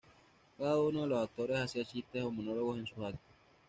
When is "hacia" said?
1.59-1.85